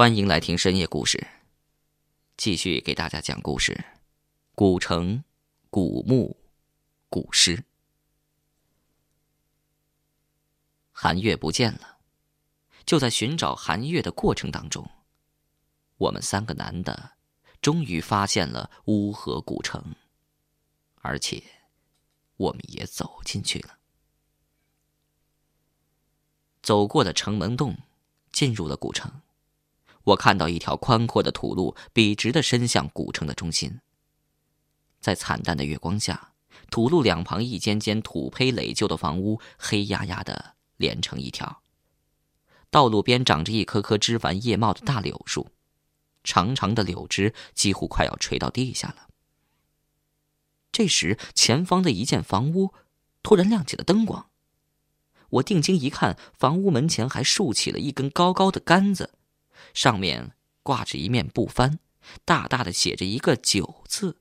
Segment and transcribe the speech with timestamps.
[0.00, 1.26] 欢迎来听深夜故事。
[2.38, 3.84] 继续给大家讲故事：
[4.54, 5.22] 古城、
[5.68, 6.38] 古墓、
[7.10, 7.62] 古尸。
[10.90, 11.98] 韩月不见了。
[12.86, 14.88] 就在寻找韩月的过程当中，
[15.98, 17.18] 我们三个男的
[17.60, 19.94] 终于发现了乌河古城，
[21.02, 21.44] 而且
[22.38, 23.78] 我们也走进去了。
[26.62, 27.76] 走过了城门洞，
[28.32, 29.20] 进入了古城。
[30.04, 33.80] 我看到一条宽阔的土路笔直的伸向古城的中心。
[35.00, 36.32] 在惨淡的月光下，
[36.70, 41.62] 土路两旁一间间土坯垒就的房屋黑压压的连成一条。
[42.70, 45.48] 道路边长着一棵棵枝繁叶茂的大柳树，
[46.22, 49.08] 长长的柳枝几乎快要垂到地下了。
[50.70, 52.72] 这时，前方的一间房屋
[53.22, 54.30] 突然亮起了灯光。
[55.30, 59.14] 我定睛一看，房屋门前还竖起了一根高高的杆子。
[59.74, 61.78] 上面挂着一面布幡，
[62.24, 64.20] 大大的写着一个“九”字。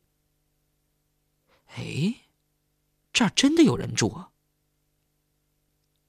[1.75, 2.25] 哎，
[3.13, 4.31] 这儿真的有人住啊！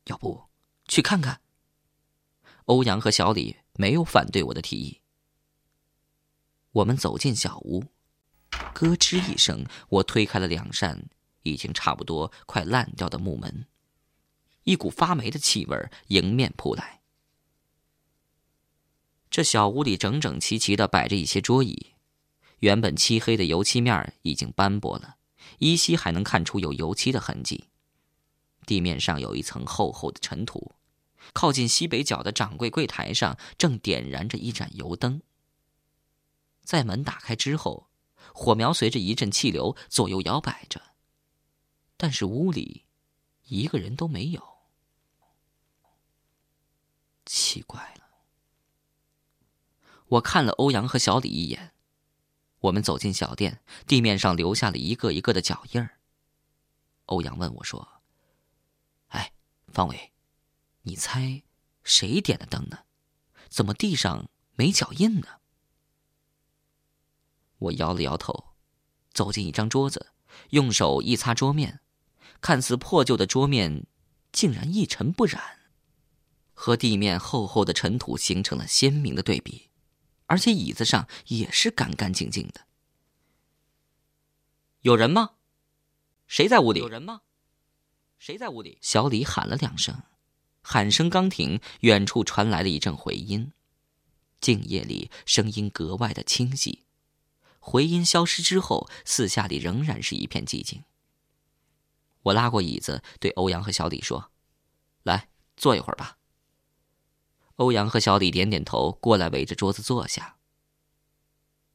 [0.05, 0.45] 要不
[0.87, 1.41] 去看看？
[2.65, 5.01] 欧阳和小李没有反对我的提议。
[6.73, 7.85] 我们走进小屋，
[8.73, 11.09] 咯吱一声，我推开了两扇
[11.43, 13.67] 已经差不多快烂掉的木门，
[14.63, 17.00] 一股发霉的气味迎面扑来。
[19.31, 21.95] 这小屋里整整齐齐的摆着一些桌椅，
[22.59, 25.17] 原本漆黑的油漆面已经斑驳了，
[25.59, 27.67] 依稀还能看出有油漆的痕迹。
[28.67, 30.75] 地面上有一层厚厚的尘土，
[31.33, 35.23] 靠近西北角的掌柜柜台上正点燃着一盏油灯。
[36.65, 37.89] 在门打开之后，
[38.35, 40.83] 火苗随着一阵气流左右摇摆着，
[41.97, 42.85] 但是屋里
[43.45, 44.43] 一个人都没有。
[47.25, 47.95] 奇怪。
[50.11, 51.73] 我看了欧阳和小李一眼，
[52.59, 56.01] 我们走进小店，地面上留下了一个一个的脚印儿。
[57.07, 58.03] 欧阳问我说
[59.09, 59.33] ：“哎，
[59.69, 60.13] 方伟，
[60.83, 61.45] 你猜
[61.85, 62.81] 谁点的灯呢？
[63.49, 65.29] 怎么地上没脚印呢？”
[67.59, 68.55] 我摇了摇头，
[69.13, 70.09] 走进一张桌子，
[70.51, 71.81] 用手一擦桌面，
[72.41, 73.87] 看似破旧的桌面
[74.33, 75.61] 竟然一尘不染，
[76.53, 79.70] 和地面厚厚的尘土形成了鲜明的对比。
[80.31, 82.61] 而且椅子上也是干干净净的。
[84.83, 85.31] 有人吗？
[86.29, 86.79] 谁在屋里？
[86.79, 87.23] 有人吗？
[88.17, 88.79] 谁在屋里？
[88.81, 90.05] 小李喊了两声，
[90.63, 93.53] 喊声刚停，远处传来了一阵回音。
[94.41, 96.85] 静夜里，声音格外的清晰。
[97.59, 100.85] 回音消失之后，四下里仍然是一片寂静。
[102.23, 104.31] 我拉过椅子，对欧阳和小李说
[105.03, 106.19] ：“来，坐一会儿吧。”
[107.61, 110.37] 欧阳和小李点点头，过来围着桌子坐下。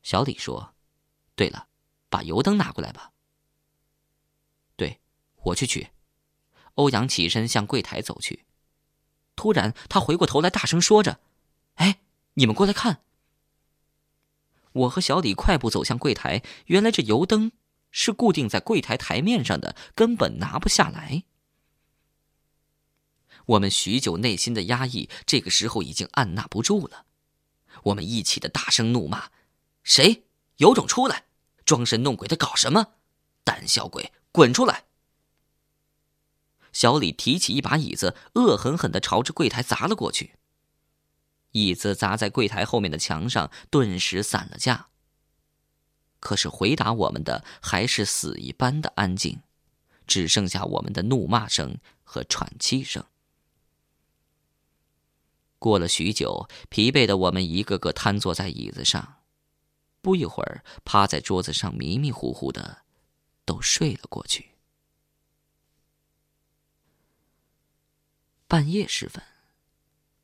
[0.01, 0.73] 小李说
[1.37, 1.67] ：“对了，
[2.09, 3.11] 把油灯拿过来吧。
[4.75, 4.99] ”“对，
[5.43, 5.89] 我去取。”
[6.73, 8.45] 欧阳起身向柜台走去，
[9.35, 11.19] 突然他回过头来，大声说着
[11.75, 11.99] ：“哎，
[12.33, 13.03] 你们过来看！”
[14.73, 17.51] 我和小李快步走向柜台，原来这油灯
[17.91, 21.25] 是固定在柜台台面上的，根本拿不下来。
[23.47, 27.05] 我们许久内心的压抑，这个时候已经按捺不住了。
[27.83, 29.29] 我们一起的大声怒骂
[29.83, 30.23] ：“谁
[30.57, 31.25] 有种出来，
[31.63, 32.93] 装神弄鬼的搞什么？
[33.43, 34.85] 胆小鬼，滚出来！”
[36.73, 40.33] 小李提起一把椅子，恶狠狠的朝着柜台砸了过去。
[41.51, 44.87] 椅子砸在柜台后面的墙上，顿时散了架。
[46.19, 49.41] 可是回答我们的还是死一般的安静，
[50.07, 53.05] 只剩下我们的怒骂声和喘气声。
[55.59, 59.21] 过了许久，疲惫的我们一个个瘫坐在椅子上，
[60.01, 62.83] 不一会儿，趴在桌子上迷迷糊糊的，
[63.45, 64.51] 都睡了过去。
[68.47, 69.23] 半夜时分，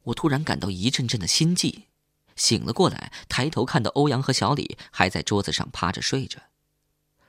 [0.04, 1.88] 我突然感到一阵阵的心悸，
[2.36, 6.40] 醒了过来，抬头看到欧阳和小李还在桌子上趴着睡着，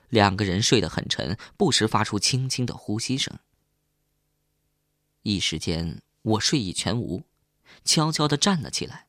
[0.09, 3.39] 两个人睡得很沉，不时发出轻轻的呼吸声。
[5.23, 7.23] 一时间，我睡意全无。
[7.83, 9.07] 悄悄的站了起来，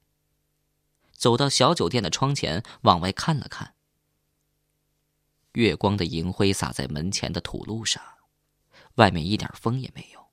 [1.12, 3.74] 走到小酒店的窗前，往外看了看。
[5.52, 8.02] 月光的银辉洒在门前的土路上，
[8.96, 10.26] 外面一点风也没有。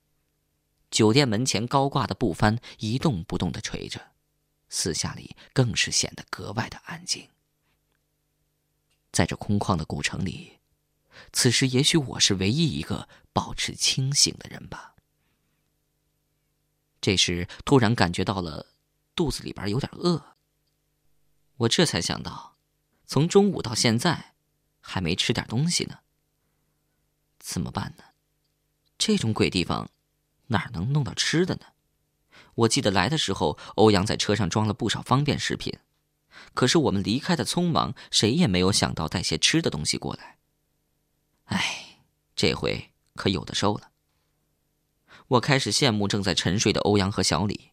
[0.90, 4.12] 酒店门前高挂的布幡一动不动的垂着，
[4.68, 7.28] 四下里更是显得格外的安静。
[9.10, 10.58] 在这空旷的古城里，
[11.32, 14.91] 此时也许我是唯一一个保持清醒的人吧。
[17.02, 18.68] 这时，突然感觉到了
[19.14, 20.36] 肚子里边有点饿，
[21.56, 22.56] 我这才想到，
[23.06, 24.34] 从中午到现在，
[24.80, 25.98] 还没吃点东西呢。
[27.40, 28.04] 怎么办呢？
[28.96, 29.90] 这种鬼地方，
[30.46, 31.66] 哪能弄到吃的呢？
[32.54, 35.76] 我记得来的时候，欧阳在车上装了不少方便食品，
[36.54, 40.38] 可是我们离开的匆忙，谁也没有想到带些吃的东西过来。
[41.46, 41.98] 哎，
[42.36, 43.91] 这回可有的受了。
[45.32, 47.72] 我开始羡慕正在沉睡的欧阳和小李，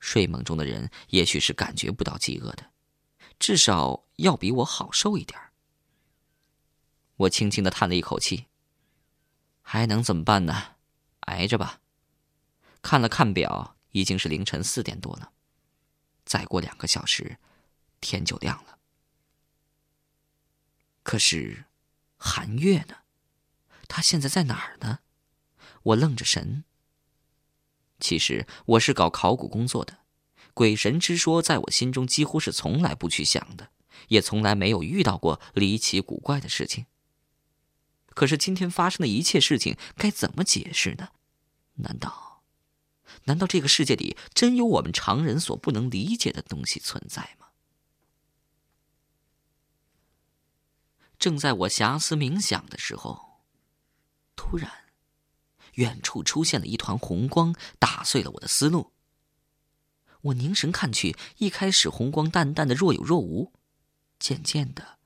[0.00, 2.70] 睡梦中的人也许是感觉不到饥饿的，
[3.38, 5.38] 至少要比我好受一点
[7.16, 8.46] 我轻轻的叹了一口气，
[9.60, 10.76] 还能怎么办呢？
[11.20, 11.80] 挨着吧。
[12.80, 13.74] 看了看表。
[13.92, 15.32] 已经是凌晨四点多了，
[16.26, 17.38] 再过两个小时，
[18.02, 18.78] 天就亮了。
[21.02, 21.64] 可是，
[22.18, 22.98] 韩月呢？
[23.88, 24.98] 他现在在哪儿呢？
[25.82, 26.64] 我愣着神。
[28.00, 29.98] 其实我是搞考古工作的，
[30.54, 33.70] 鬼神之说在我心中几乎是从来不去想的，
[34.08, 36.86] 也从来没有遇到过离奇古怪的事情。
[38.08, 41.08] 可是今天发生的一切事情该怎么解释呢？
[41.74, 42.42] 难道？
[43.24, 47.46] 难道这个世界里真有我们常人所不能理解的东西存在吗？
[51.18, 53.42] 正在我遐思冥想的时候，
[54.36, 54.70] 突然，
[55.78, 58.92] 远处出现了一团红光，打碎了我的思路。
[60.20, 63.52] 我凝神看去，一开始红光淡淡的，若有若无，
[64.18, 64.98] 渐渐的，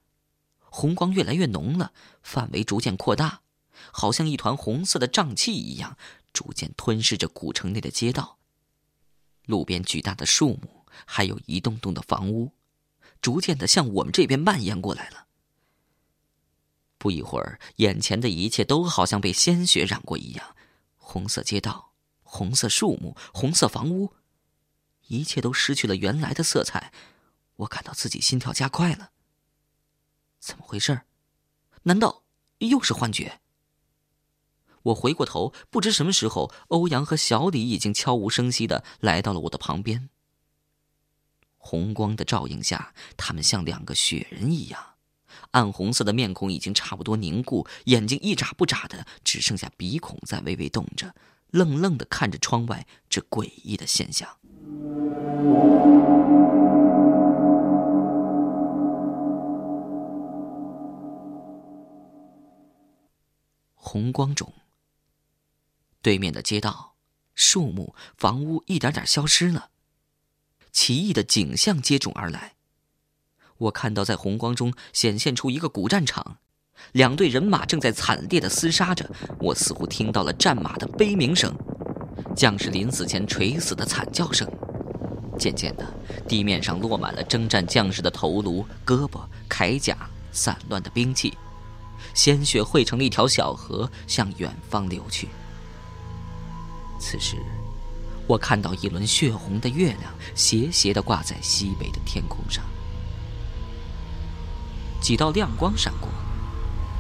[0.61, 1.93] 红光越来越浓了，
[2.23, 3.43] 范围逐渐扩大，
[3.91, 5.97] 好像一团红色的瘴气一样。
[6.33, 8.39] 逐渐吞噬着古城内的街道，
[9.45, 12.53] 路边巨大的树木，还有一栋栋的房屋，
[13.21, 15.27] 逐渐的向我们这边蔓延过来了。
[17.03, 20.55] 不一会儿，眼前的一切都好像被鲜血染过一样，
[20.97, 24.15] 红色街道、红色树木、红色房屋，
[25.09, 26.93] 一切都失去了原来的色彩。
[27.57, 29.11] 我感到自己心跳加快了。
[30.39, 31.01] 怎么回事？
[31.83, 32.23] 难道
[32.59, 33.41] 又是幻觉？
[34.85, 40.09] 我回过头，不知什么时候，欧阳和小李已经悄无声息的来到了我的旁边。
[41.59, 44.92] 红光的照映下，他们像两个雪人一样，
[45.51, 51.15] 暗红色的面孔已经差不多凝固，眼睛一眨不眨的，只剩下鼻孔在微微动着，
[51.51, 54.39] 愣愣的看着窗外这诡异的现象。
[63.75, 64.53] 红光中。
[66.01, 66.95] 对面的街道、
[67.35, 69.71] 树木、房屋一点点消失了，
[70.73, 72.55] 奇异的景象接踵而来。
[73.63, 76.39] 我看到在红光中显现出一个古战场，
[76.93, 79.09] 两队人马正在惨烈的厮杀着。
[79.39, 81.55] 我似乎听到了战马的悲鸣声，
[82.35, 84.49] 将士临死前垂死的惨叫声。
[85.39, 85.95] 渐渐的，
[86.29, 89.97] 地面上落满了征战将士的头颅、胳膊、铠甲、
[90.33, 91.37] 散乱的兵器，
[92.15, 95.29] 鲜血汇成了一条小河，向远方流去。
[96.99, 97.37] 此时，
[98.27, 102.63] 我看到一轮血红的月亮斜斜的挂在西北的天空上，
[105.13, 106.09] 几道亮光闪过，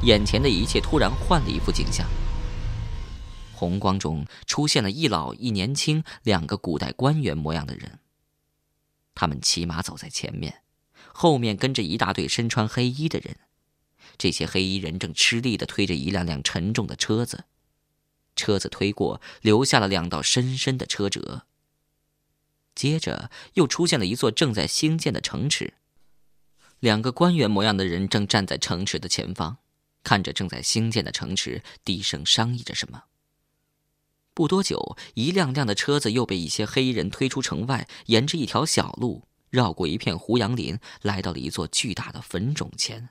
[0.02, 2.06] 眼前的一切突然换了一副景象。
[3.54, 8.00] 红光中出现了一老一年轻两个古代官员模样的人，
[9.14, 10.60] 他们骑马走在前面，
[11.14, 13.34] 后面跟着一大队身穿黑衣的人，
[14.18, 17.44] 这些黑衣人正吃力的推着一辆辆沉重的车子。
[18.36, 21.46] 车子推过，留下了两道深深的车辙。
[22.74, 25.72] 接着又出现了一座正在兴建的城池，
[26.82, 29.58] 两个官员模样的人正站在城池的前方，
[30.02, 33.04] 看着正在兴建的城池，低声商议着什么。
[34.34, 43.10] 不多久，一辆辆的车子又被一些黑衣人推出城外，沿着一条小路，绕过一片胡杨林，来到了一座巨大的坟冢前。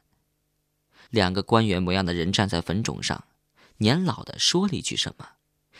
[1.09, 3.23] 两个官员模样的人站在坟冢上。
[3.77, 5.25] 年老的说了一句什么，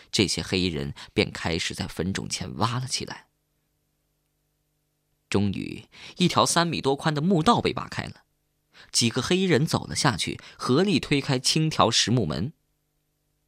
[0.09, 3.27] 这些黑衣人便开始在坟冢前挖了起来。
[5.31, 8.25] 终于，一条三米多宽的墓道被挖开了，
[8.91, 12.51] 几个黑衣人走了下去，合力推开青条石木门。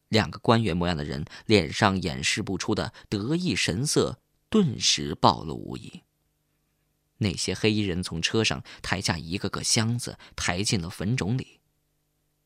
[0.08, 6.04] 两个官员模样的人脸上掩饰不出的得意神色顿时暴露无遗。
[7.18, 11.60] 那些黑衣人从车上抬下一个个箱子，抬进了坟冢里。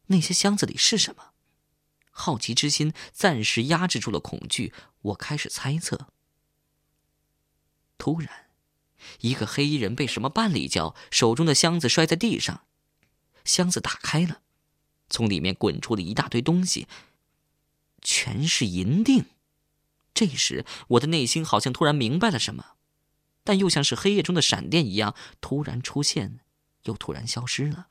[0.08, 1.34] 那些箱子里是什么？
[2.10, 6.08] 好奇之心暂时压制住了恐惧，我开始猜测。
[7.98, 8.46] 突然，
[9.21, 12.61] 一个黑衣人被什么绊了一跤，手中的箱子摔在地上，
[13.43, 14.41] 箱子打开了，
[15.09, 16.87] 从里面滚出了一大堆东西，
[18.01, 19.25] 全是银锭。
[20.13, 22.75] 这时，我的内心好像突然明白了什么，
[23.43, 26.39] 但又像是黑夜中的闪电一样，突然出现，
[26.83, 27.87] 又突然消失了，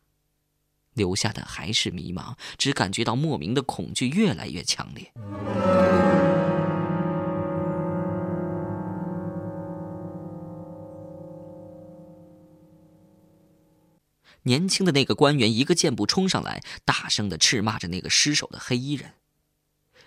[0.92, 5.12] 留下的还是迷茫，只感觉到莫名的恐惧越来越强烈。
[14.46, 19.14] 年轻的那个官员一个箭步冲上来，大声的斥骂着那个失手的黑衣人。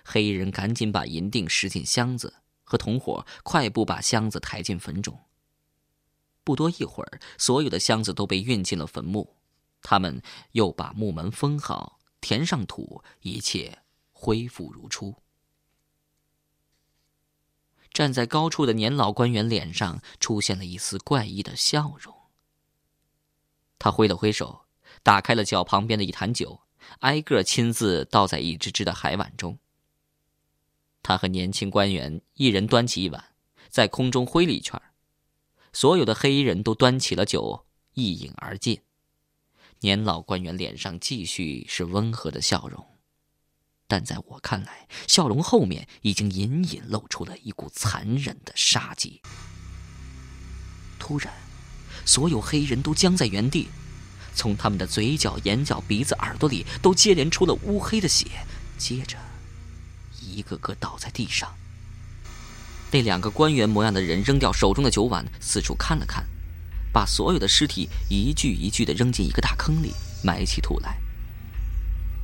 [0.05, 5.19] 黑衣人赶紧把银锭拾进箱子，和同伙快步把箱子抬进坟中。
[6.45, 9.35] 不多一会儿，所有的箱子都被运进了坟墓，
[9.81, 10.21] 他们
[10.53, 13.79] 又把墓门封好，填上土，一切
[14.13, 15.15] 恢复如初。
[17.91, 22.18] 站在高处的年老官员脸上出现了一丝怪异的笑容。
[23.79, 24.65] 他挥了挥手，
[25.01, 26.61] 打开了脚旁边的一坛酒，
[26.99, 29.57] 挨个亲自倒在一只只的海碗中。
[31.01, 33.33] 他和年轻官员一人端起一碗，
[33.69, 34.79] 在空中挥了一圈，
[35.71, 38.81] 所有的黑衣人都端起了酒，一饮而尽。
[39.79, 42.85] 年老官员脸上继续是温和的笑容，
[43.87, 49.21] 但在我看来，笑容后面已经隐隐露出了一股残忍的杀机。
[50.99, 51.48] 突然。
[52.09, 53.69] 所有黑人都僵在原地，
[54.33, 58.25] 从他们的嘴角、眼角、鼻子、耳朵里都接连出了乌黑的血，
[58.79, 59.15] 接着，
[60.19, 61.47] 一个个倒在地上。
[62.89, 66.25] 那两个官员模样的人扔掉手中的酒碗，四处看了看，
[66.91, 70.99] 把所有的尸体一具一具的扔进一个大坑里，埋起土来。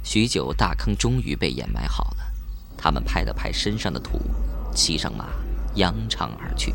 [0.03, 2.33] 许久，大坑终于被掩埋好了，
[2.75, 4.19] 他们拍了拍身上的土，
[4.73, 5.29] 骑上马，
[5.75, 6.73] 扬长而去。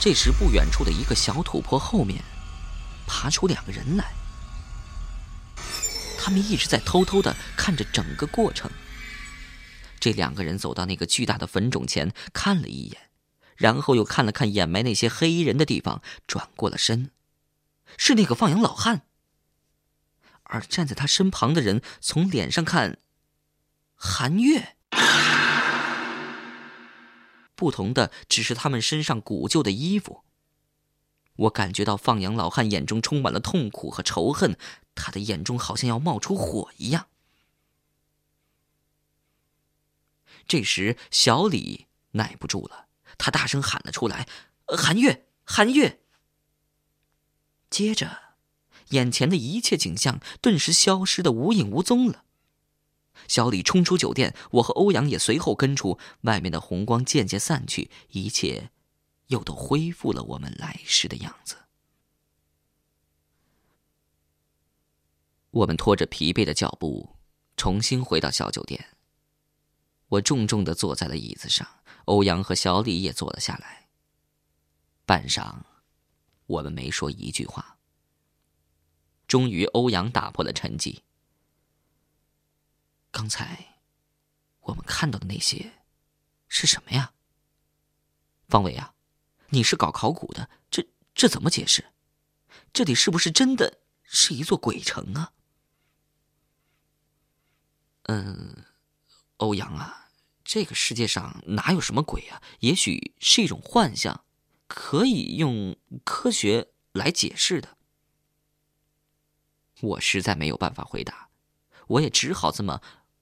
[0.00, 2.22] 这时，不远处的一个小土坡后面，
[3.06, 4.12] 爬出两个人来。
[6.16, 8.70] 他们一直在偷偷的看着整个过程。
[9.98, 13.10] 这两个人走到那个巨大的坟冢前，看了一眼，
[13.56, 17.10] 然后又看了看掩埋那些黑衣人的地方，转过了身。
[17.96, 19.02] 是那个放羊老汉。
[20.44, 22.98] 而站在他身旁的人，从脸上看，
[23.96, 24.76] 韩月。
[27.58, 30.22] 不同的只是他们身上古旧的衣服。
[31.34, 34.56] 我感觉到放羊老汉眼中充满了痛苦和仇恨，
[34.94, 37.08] 他的眼中好像要冒出火一样。
[40.46, 42.86] 这时，小李耐不住了，
[43.18, 44.28] 他大声喊了出来
[44.64, 46.00] ：“韩月，韩月！”
[47.68, 48.36] 接着，
[48.90, 52.24] 眼前的一切景象顿时消失的无影无踪了。
[53.26, 55.98] 小李冲出酒店，我和欧阳也随后跟出。
[56.22, 58.70] 外面的红光渐渐散去，一切
[59.26, 61.56] 又都恢复了我们来时的样子。
[65.50, 67.16] 我们拖着疲惫的脚步，
[67.56, 68.96] 重新回到小酒店。
[70.08, 71.66] 我重重的坐在了椅子上，
[72.04, 73.88] 欧阳和小李也坐了下来。
[75.04, 75.56] 半晌，
[76.46, 77.78] 我们没说一句话。
[79.26, 81.00] 终于，欧阳打破了沉寂。
[83.10, 83.80] 刚才
[84.60, 85.72] 我们看到的那些
[86.46, 87.12] 是什么呀？
[88.48, 88.94] 方伟啊，
[89.48, 91.92] 你是搞考古的，这这怎么解释？
[92.72, 95.32] 这里是不是真的是一座鬼城啊？
[98.04, 98.64] 嗯，
[99.36, 100.10] 欧阳啊，
[100.44, 102.42] 这个世界上哪有什么鬼啊？
[102.60, 104.24] 也许是一种幻象，
[104.66, 107.76] 可以用科学来解释的。
[109.80, 111.27] 我实在没有办法回答，
[111.88, 112.80] 我也只好这么。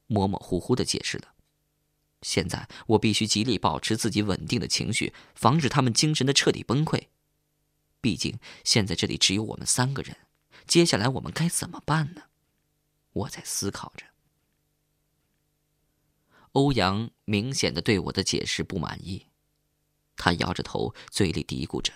[0.08, 1.34] 模模糊糊的解释了。
[2.22, 7.08] 现在我必须极力保持自己稳定的情绪，防止他们精神的彻底崩溃。
[8.00, 10.16] 毕竟现在这里只有我们三个人，
[10.64, 12.22] 接下来我们该怎么办呢？
[13.12, 14.06] 我在思考着。
[16.52, 19.26] 欧阳明显的对我的解释不满意，
[20.16, 21.92] 他摇着头，嘴里嘀咕着：“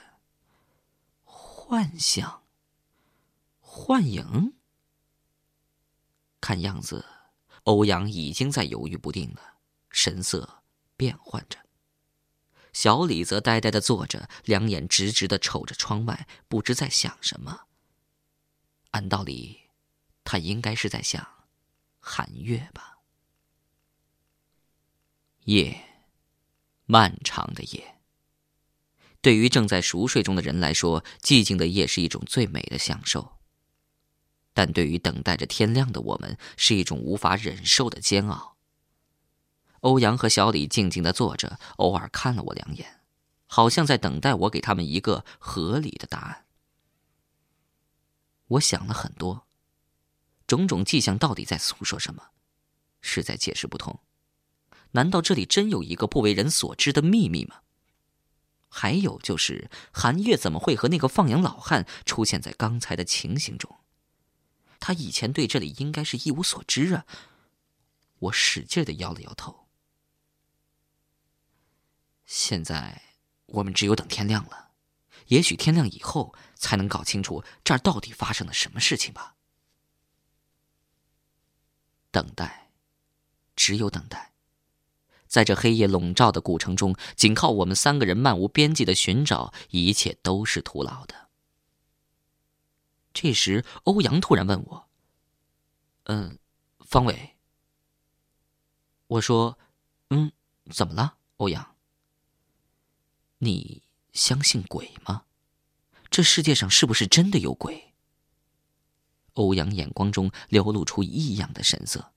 [1.22, 2.42] 幻象，
[3.60, 4.54] 幻影。”
[6.50, 7.04] 看样子。
[7.62, 10.64] 欧阳已经在犹豫不定了，神色
[10.96, 11.60] 变换着。
[12.72, 17.68] 小李则呆呆的坐着，两眼直直的瞅着窗外，不知在想什么。
[18.90, 19.60] 按道理，
[20.24, 21.24] 他应该是在想
[22.00, 22.98] 寒月吧。
[25.44, 25.80] 夜，
[26.86, 28.00] 漫长的夜。
[29.20, 33.39] 对于正在熟睡中的人来说，寂静的夜是一种最美的享受。
[34.60, 38.58] 但对于等待着天亮的我们，是一种无法忍受的煎熬。
[39.80, 43.00] 欧阳和小李静静的坐着，偶尔看了我两眼，
[43.46, 46.44] 好像在等待我给他们一个合理的答案。
[48.48, 49.46] 我想了很多，
[50.46, 52.22] 种种迹象到底在诉说什么，
[53.00, 53.98] 实在解释不通。
[54.90, 57.62] 难道这里真有一个不为人所知的秘密吗？
[58.68, 63.79] 还有就是，韩月怎么会和那个放羊老汉出现在刚才的情形中？
[64.80, 67.06] 他以前对这里应该是一无所知啊！
[68.18, 69.68] 我使劲的摇了摇头。
[72.26, 73.02] 现在
[73.46, 74.70] 我们只有等天亮了，
[75.26, 79.36] 也许天亮以后才能搞清楚这儿到底发生了什么事情吧。
[82.10, 82.70] 等待，
[83.54, 84.32] 只有等待。
[85.26, 91.29] 在这黑夜笼罩的古城中，仅靠我们三个人漫无边际的寻找，一切都是徒劳的。
[93.12, 94.88] 这时，欧阳突然问我
[96.04, 96.38] ：“嗯，
[96.80, 97.36] 方伟。”
[99.08, 99.58] 我说
[100.10, 100.32] ：“嗯，
[100.70, 101.74] 怎么了，欧阳？
[103.38, 105.24] 你相信鬼吗？
[106.10, 107.94] 这世界上是不是真的有鬼？”
[109.34, 112.12] 欧阳眼光中流露出异样的神色。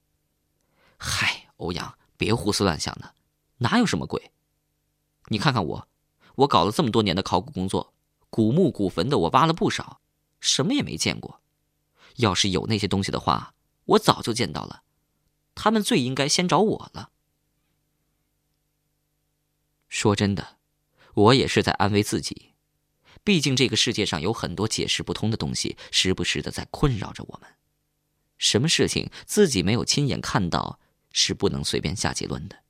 [0.97, 3.15] “嗨，欧阳。”别胡思乱想的，
[3.57, 4.31] 哪有什么鬼？
[5.27, 5.87] 你看看我，
[6.35, 7.93] 我搞了这么多年的考古工作，
[8.29, 9.99] 古墓古坟的我挖了不少，
[10.43, 11.39] 什么也没见过。
[12.17, 14.83] 要是有那些东西的话，我早就见到了。
[15.55, 17.11] 他们最应该先找我了。
[19.87, 20.57] 说真的，
[21.13, 22.51] 我也是在安慰自己，
[23.23, 27.49] 毕竟这个世界上有很多解释不通的东西，时不时的在困扰着我们。
[28.37, 30.79] 什么事情自己没有亲眼看到？
[31.15, 32.63] 是不能随便下结论的，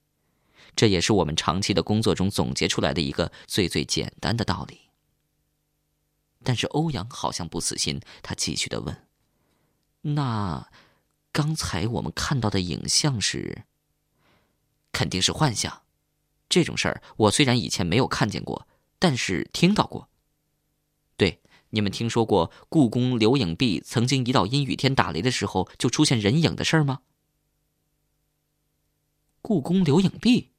[0.75, 4.81] 这也是我们长期的工作中总结出来的一个最最简单的道理。
[6.43, 9.07] 但是欧阳好像不死心，他继续的问
[10.13, 10.69] ：“那
[11.31, 13.63] 刚才我们看到的影像是？
[14.91, 15.83] 肯定是幻象。
[16.49, 18.67] 这种事儿我虽然以前没有看见过，
[18.99, 20.09] 但是听到过。
[21.17, 27.01] 对，你们听说过故宫留影壁曾经一到阴雨天打雷的时候就出现人影的事儿吗？”
[29.41, 30.51] 故宫留影壁。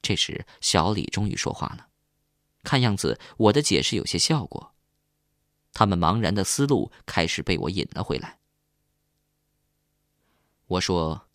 [0.00, 1.88] 这时，小李终于说话了。
[2.62, 4.74] 看样子，我的解释有些效果。
[5.72, 8.38] 他们茫然的思路开始被我引了回来。
[10.66, 11.28] 我说：“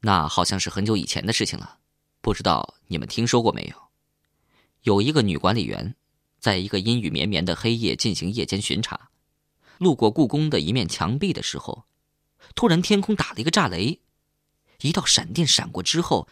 [0.00, 1.78] 那好像是很久以前的事情了，
[2.20, 3.90] 不知道你们听说过没有？
[4.82, 5.96] 有一个女管理员，
[6.38, 9.10] 在一个阴雨绵绵的黑夜进行夜间巡查，
[9.78, 11.84] 路过故宫的一面墙壁的时候，
[12.54, 14.00] 突然天空打了一个炸雷。”
[14.80, 16.26] 一道闪电闪过之后，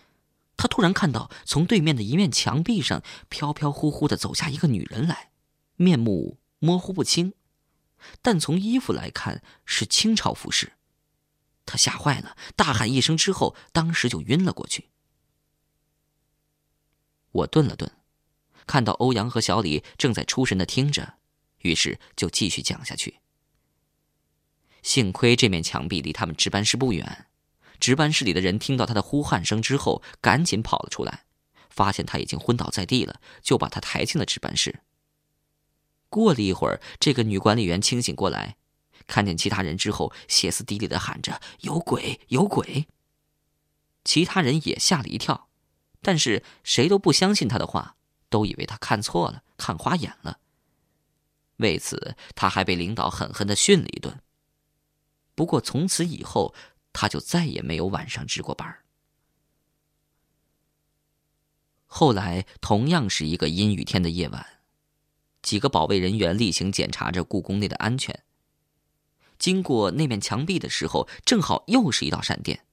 [0.59, 5.31] 他突然看到从对面的一面墙壁上飘飘忽忽的走下一个女人来，
[5.77, 7.33] 面目模糊不清，
[8.21, 10.73] 但从衣服来看是清朝服饰。
[11.65, 14.89] 他吓坏了，大喊一声之后，当时就晕了过去。
[17.31, 17.93] 我顿了顿，
[18.67, 21.15] 看到欧阳和小李正在出神的听着，
[21.59, 23.21] 于是就继续讲下去。
[24.83, 27.28] 幸亏这面墙壁离他们值班室不远。
[27.81, 31.25] 值班室里的人听到他的呼喊声之后，赶紧跑了出来，
[31.71, 34.81] 发现他已经昏倒在地了，就把他抬进了值班室。
[36.09, 38.57] 过了一会儿，这个女管理员清醒过来，
[39.07, 42.87] 看见其他人之后，歇斯底里的喊着：“有鬼，有鬼！”
[44.05, 45.49] 其他人也吓了一跳，
[46.01, 47.97] 但是谁都不相信他的话，
[48.31, 50.39] 都以为他看错了，看花眼了。
[51.59, 54.21] 为此，他还被领导狠狠的训了一顿。
[55.35, 56.55] 不过从此以后，
[57.01, 58.79] 他就再也没有晚上值过班。
[61.87, 64.45] 后来，同样是一个阴雨天的夜晚，
[65.41, 68.25] 几个保卫人员例行检查着故宫内的安全。
[69.39, 72.65] 经过那面墙壁的时候，正好又是一道闪电，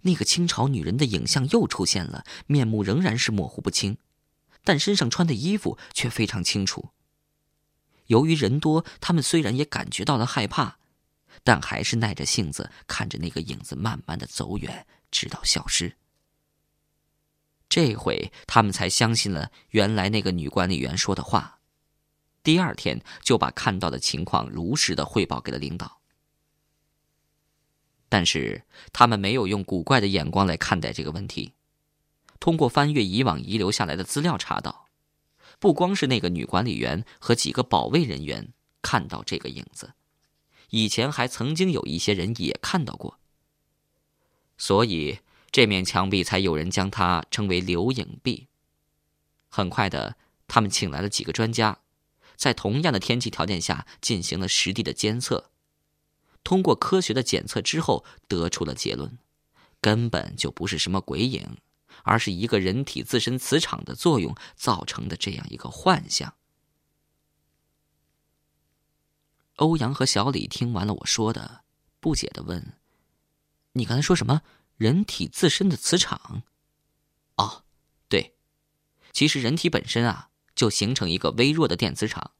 [0.00, 3.98] 那个清朝女人的影像又出现了，面目仍然是模糊不清，
[4.64, 6.88] 但身上穿的衣服却非常清楚。
[8.06, 10.77] 由于人多，他们虽然也感觉到了害怕。
[11.44, 15.96] 但还是耐着性子看着那个影子慢慢的走远，直到消失。
[17.68, 21.60] 这回他们才相信了原来那个女管理员说的话。
[22.42, 26.00] 第二天就把看到的情况如实的汇报给了领导。
[28.08, 31.52] 但是他们没有用古怪的眼光来看待这个问题。
[32.40, 34.86] 通过翻阅以往遗留下来的资料查到，
[35.58, 39.92] 不光是那个女管理员和几个保卫人员看到这个影子。
[40.70, 43.18] 以前还曾经有一些人也看到过，
[44.56, 48.48] 所以这面墙壁才有人将它称为“留影壁”。
[49.48, 51.78] 很快的，他们请来了几个专家，
[52.36, 55.50] 在同样的天气条件下进行了实地的监测。
[56.44, 59.18] 通过科学的检测之后，得出了结论：
[59.80, 61.56] 根本就不是什么鬼影，
[62.04, 66.34] 而是一个人体自身磁场的作用造成的这样一个幻象。
[69.58, 71.62] 欧阳和小李听完了我说的，
[72.00, 72.74] 不解的问
[73.74, 74.42] ：“你刚才说什么？
[74.76, 76.42] 人体自身的磁场。
[77.36, 77.64] 哦，
[78.08, 78.34] 对，
[79.12, 82.32] 其实人体本身啊，就形成一个微弱的电磁场。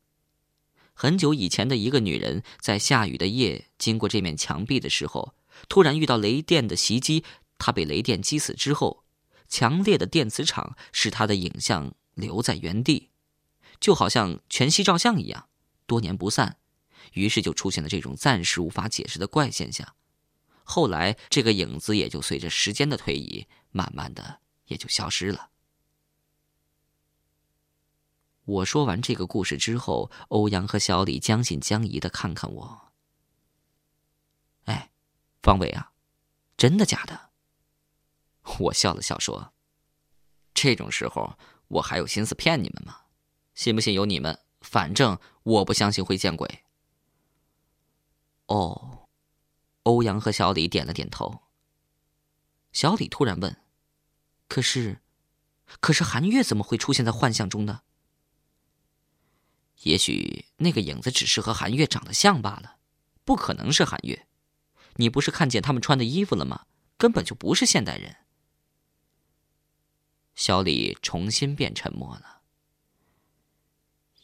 [0.95, 5.35] 很久以前的一个女人，在下雨的夜经过这面墙壁的时候，
[5.69, 7.25] 突然遇到雷电的袭击，
[7.59, 9.03] 她被雷电击死之后，
[9.49, 13.11] 强烈的电磁场使她的影像留在原地，
[13.81, 15.49] 就好像全息照相一样，
[15.87, 16.58] 多年不散。
[17.13, 19.95] 于是就出现了这种暂时无法解释的怪现象。
[20.65, 25.51] 后来，这个影子也就随着时间的推移，慢慢的也就消失了。
[28.45, 32.93] 我说完这个故事之后，欧阳和小李将信将疑的看看我。
[34.65, 34.91] 哎，
[35.43, 35.93] 方伟啊，
[36.57, 37.31] 真的假的？
[38.59, 39.53] 我笑了笑说
[40.55, 43.03] ：“这种时候我还有心思骗你们吗？
[43.55, 46.65] 信不信由你们，反正我不相信会见鬼。”
[48.49, 49.09] 哦，
[49.85, 51.45] 欧阳和小李点了点头。
[52.73, 53.57] 小李突然问
[54.47, 55.01] ：“可是，
[55.81, 57.83] 可是韩月怎么会出现在幻象中呢？”
[59.85, 62.79] 也许那个影子只是和韩月长得像罢了，
[63.25, 64.27] 不可能是韩月。
[64.97, 66.67] 你不是看见他们穿的衣服了吗？
[66.97, 68.17] 根本就不是现代人。
[70.35, 72.43] 小李重新变沉默了。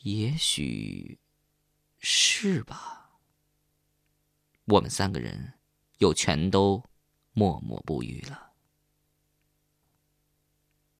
[0.03, 1.21] 也许
[1.99, 3.04] 是吧。
[4.66, 5.53] 我们三个人
[5.98, 6.83] 又全都
[7.33, 8.54] 默默不语了。